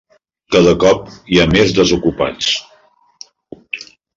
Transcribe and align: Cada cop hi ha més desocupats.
Cada 0.55 0.71
cop 0.83 1.11
hi 1.35 1.39
ha 1.41 1.45
més 1.53 1.75
desocupats. 1.81 2.51